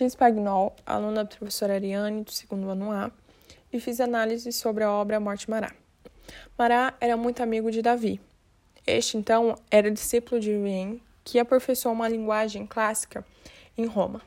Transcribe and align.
Jean 0.00 0.08
Spagnol, 0.08 0.74
aluna 0.86 1.24
da 1.24 1.36
professora 1.36 1.74
Ariane, 1.74 2.24
do 2.24 2.32
segundo 2.32 2.70
ano 2.70 2.90
A, 2.90 3.10
e 3.70 3.78
fiz 3.78 4.00
análise 4.00 4.50
sobre 4.50 4.82
a 4.82 4.90
obra 4.90 5.20
Morte 5.20 5.50
Mará. 5.50 5.74
Mará 6.56 6.94
era 6.98 7.18
muito 7.18 7.42
amigo 7.42 7.70
de 7.70 7.82
Davi. 7.82 8.18
Este, 8.86 9.18
então, 9.18 9.54
era 9.70 9.90
discípulo 9.90 10.40
de 10.40 10.56
Vien, 10.56 11.02
que 11.22 11.38
aperfeiçoou 11.38 11.94
uma 11.94 12.08
linguagem 12.08 12.66
clássica 12.66 13.22
em 13.76 13.84
Roma. 13.84 14.22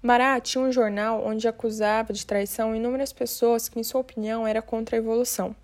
Mará 0.00 0.38
tinha 0.38 0.62
um 0.62 0.70
jornal 0.70 1.26
onde 1.26 1.48
acusava 1.48 2.12
de 2.12 2.24
traição 2.24 2.72
inúmeras 2.72 3.12
pessoas 3.12 3.68
que, 3.68 3.80
em 3.80 3.82
sua 3.82 4.00
opinião, 4.00 4.46
era 4.46 4.62
contra 4.62 4.94
a 4.94 4.98
evolução. 4.98 5.56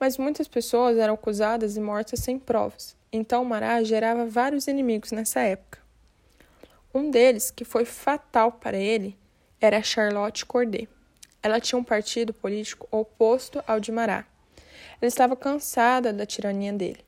Mas 0.00 0.18
muitas 0.18 0.48
pessoas 0.48 0.98
eram 0.98 1.14
acusadas 1.14 1.76
e 1.76 1.80
mortas 1.80 2.18
sem 2.18 2.40
provas. 2.40 2.96
Então 3.12 3.44
Mará 3.44 3.80
gerava 3.84 4.26
vários 4.26 4.66
inimigos 4.66 5.12
nessa 5.12 5.38
época. 5.42 5.79
Um 6.92 7.10
deles, 7.10 7.50
que 7.50 7.64
foi 7.64 7.84
fatal 7.84 8.52
para 8.52 8.76
ele, 8.76 9.16
era 9.60 9.82
Charlotte 9.82 10.44
Corday. 10.44 10.88
Ela 11.42 11.60
tinha 11.60 11.78
um 11.78 11.84
partido 11.84 12.34
político 12.34 12.88
oposto 12.90 13.62
ao 13.66 13.78
de 13.78 13.92
Marat. 13.92 14.26
Ela 15.00 15.08
estava 15.08 15.36
cansada 15.36 16.12
da 16.12 16.26
tirania 16.26 16.72
dele. 16.72 17.04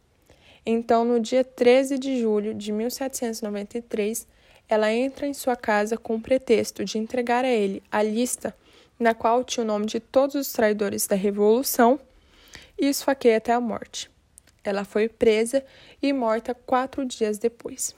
Então, 0.64 1.04
no 1.04 1.18
dia 1.18 1.42
13 1.42 1.98
de 1.98 2.20
julho 2.20 2.54
de 2.54 2.70
1793, 2.70 4.26
ela 4.68 4.92
entra 4.92 5.26
em 5.26 5.34
sua 5.34 5.56
casa 5.56 5.98
com 5.98 6.14
o 6.14 6.20
pretexto 6.20 6.84
de 6.84 6.96
entregar 6.96 7.44
a 7.44 7.50
ele 7.50 7.82
a 7.90 8.02
lista 8.02 8.54
na 8.98 9.12
qual 9.12 9.42
tinha 9.42 9.64
o 9.64 9.66
nome 9.66 9.86
de 9.86 9.98
todos 9.98 10.36
os 10.36 10.52
traidores 10.52 11.06
da 11.08 11.16
Revolução 11.16 11.98
e 12.78 12.86
esfaqueia 12.86 13.38
até 13.38 13.52
a 13.52 13.60
morte. 13.60 14.08
Ela 14.62 14.84
foi 14.84 15.08
presa 15.08 15.64
e 16.00 16.12
morta 16.12 16.54
quatro 16.54 17.04
dias 17.04 17.36
depois. 17.36 17.96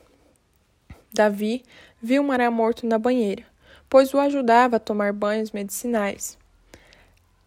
Davi 1.14 1.62
viu 2.02 2.24
Mará 2.24 2.50
morto 2.50 2.84
na 2.88 2.98
banheira, 2.98 3.44
pois 3.88 4.12
o 4.12 4.18
ajudava 4.18 4.76
a 4.76 4.80
tomar 4.80 5.12
banhos 5.12 5.52
medicinais. 5.52 6.36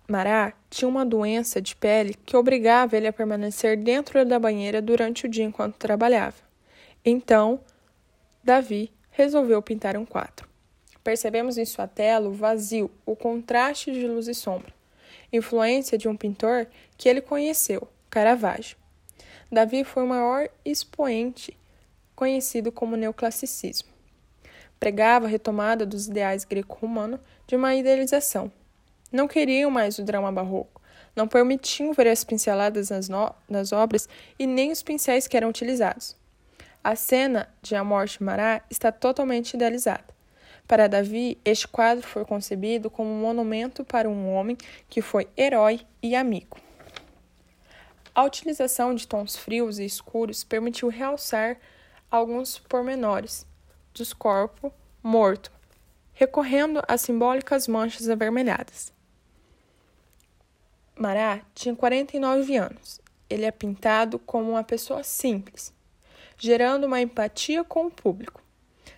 Mará 0.08 0.54
tinha 0.70 0.88
uma 0.88 1.06
doença 1.06 1.62
de 1.62 1.76
pele 1.76 2.16
que 2.26 2.38
obrigava 2.38 2.96
ele 2.96 3.08
a 3.08 3.14
permanecer 3.14 3.76
dentro 3.76 4.24
da 4.24 4.40
banheira 4.40 4.82
durante 4.82 5.26
o 5.26 5.30
dia 5.30 5.44
enquanto 5.44 5.76
trabalhava. 5.76 6.38
Então, 7.04 7.60
Davi 8.42 8.90
resolveu 9.12 9.62
pintar 9.62 9.98
um 9.98 10.06
quadro. 10.06 10.48
Percebemos 11.04 11.58
em 11.58 11.66
sua 11.66 11.88
tela 11.88 12.30
o 12.30 12.34
vazio, 12.34 12.90
o 13.06 13.18
contraste 13.18 13.92
de 13.92 14.08
luz 14.08 14.30
e 14.30 14.34
sombra, 14.34 14.74
influência 15.32 15.98
de 15.98 16.08
um 16.08 16.16
pintor 16.16 16.68
que 16.98 17.10
ele 17.10 17.20
conheceu, 17.20 17.86
Caravaggio. 18.10 18.78
Davi 19.52 19.84
foi 19.84 20.04
o 20.04 20.08
maior 20.08 20.48
expoente 20.64 21.58
conhecido 22.18 22.72
como 22.72 22.98
neoclassicismo. 22.98 23.90
Pregava 24.80 25.28
a 25.28 25.30
retomada 25.30 25.86
dos 25.86 26.08
ideais 26.08 26.44
greco-romano 26.44 27.20
de 27.46 27.56
uma 27.56 27.76
idealização. 27.76 28.52
Não 29.12 29.28
queriam 29.28 29.70
mais 29.70 30.00
o 30.00 30.04
drama 30.04 30.32
barroco, 30.32 30.82
não 31.16 31.28
permitiam 31.28 31.94
ver 31.94 32.08
as 32.08 32.24
pinceladas 32.24 32.90
nas, 32.90 33.08
nas 33.48 33.72
obras 33.72 34.10
e 34.38 34.48
nem 34.48 34.72
os 34.72 34.82
pincéis 34.82 35.28
que 35.28 35.38
eram 35.38 35.50
utilizados. 35.50 36.18
A 36.84 36.96
cena 36.96 37.48
de 37.62 37.76
A 37.76 37.84
Morte 37.84 38.22
Mará 38.24 38.64
está 38.70 38.92
totalmente 38.92 39.54
idealizada. 39.54 40.16
Para 40.68 40.88
Davi, 40.88 41.38
este 41.46 41.68
quadro 41.68 42.06
foi 42.06 42.26
concebido 42.26 42.90
como 42.90 43.12
um 43.12 43.22
monumento 43.22 43.86
para 43.86 44.10
um 44.10 44.34
homem 44.34 44.58
que 44.90 45.02
foi 45.04 45.28
herói 45.38 45.82
e 46.02 46.16
amigo. 46.16 46.58
A 48.14 48.24
utilização 48.24 48.96
de 48.96 49.08
tons 49.08 49.36
frios 49.36 49.78
e 49.78 49.86
escuros 49.86 50.44
permitiu 50.44 50.90
realçar 50.90 51.58
alguns 52.10 52.58
pormenores 52.58 53.46
dos 53.94 54.14
corpos 54.14 54.72
morto, 55.04 55.52
recorrendo 56.14 56.82
a 56.88 56.98
simbólicas 56.98 57.68
manchas 57.68 58.10
avermelhadas. 58.10 58.92
Mará 60.96 61.42
tinha 61.54 61.76
49 61.76 62.58
anos. 62.58 63.00
Ele 63.30 63.46
é 63.46 63.52
pintado 63.52 64.18
como 64.20 64.52
uma 64.52 64.64
pessoa 64.64 65.04
simples, 65.04 65.74
gerando 66.38 66.86
uma 66.86 67.02
empatia 67.02 67.64
com 67.64 67.86
o 67.86 67.92
público. 67.92 68.42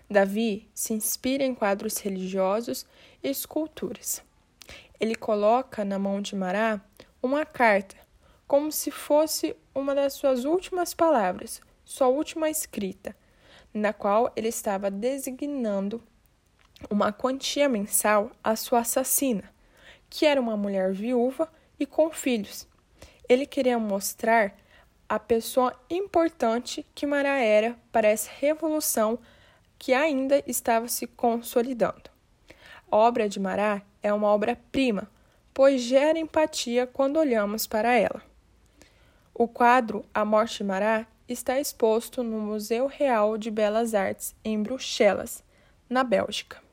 Davi 0.10 0.70
se 0.74 0.94
inspira 0.94 1.44
em 1.44 1.54
quadros 1.54 1.98
religiosos 1.98 2.86
e 3.22 3.30
esculturas. 3.30 4.24
Ele 5.00 5.16
coloca 5.16 5.84
na 5.86 6.00
mão 6.00 6.22
de 6.22 6.36
Mará 6.36 6.82
uma 7.22 7.46
carta, 7.46 7.96
como 8.48 8.72
se 8.72 8.92
fosse 8.92 9.56
uma 9.76 9.94
das 9.94 10.14
suas 10.14 10.46
últimas 10.46 10.94
palavras, 10.94 11.62
sua 11.90 12.08
última 12.08 12.52
escrita, 12.52 13.16
na 13.74 13.92
qual 13.92 14.32
ele 14.36 14.48
estava 14.48 14.92
designando 14.92 16.00
uma 16.88 17.12
quantia 17.12 17.68
mensal 17.68 18.32
à 18.44 18.56
sua 18.56 18.82
assassina, 18.82 19.52
que 20.08 20.24
era 20.28 20.40
uma 20.40 20.56
mulher 20.56 20.94
viúva 20.94 21.52
e 21.80 21.88
com 21.88 22.12
filhos. 22.12 22.68
Ele 23.28 23.44
queria 23.44 23.80
mostrar 23.80 24.56
a 25.10 25.18
pessoa 25.18 25.74
importante 25.90 26.86
que 26.94 27.08
Mará 27.08 27.40
era 27.40 27.76
para 27.92 28.08
essa 28.08 28.30
revolução 28.40 29.18
que 29.80 29.92
ainda 29.92 30.44
estava 30.46 30.88
se 30.88 31.08
consolidando. 31.08 32.12
A 32.92 32.98
obra 32.98 33.28
de 33.28 33.40
Mará 33.40 33.82
é 34.04 34.14
uma 34.14 34.28
obra-prima, 34.28 35.10
pois 35.52 35.82
gera 35.82 36.20
empatia 36.20 36.86
quando 36.86 37.18
olhamos 37.18 37.66
para 37.66 37.96
ela. 37.96 38.22
O 39.34 39.48
quadro 39.48 40.06
A 40.14 40.24
Morte 40.24 40.60
de 40.60 40.66
Mará 40.66 41.08
está 41.30 41.60
exposto 41.60 42.24
no 42.24 42.40
Museu 42.40 42.88
Real 42.88 43.38
de 43.38 43.52
Belas 43.52 43.94
Artes, 43.94 44.36
em 44.44 44.62
Bruxelas, 44.62 45.44
na 45.88 46.04
Bélgica. 46.04 46.69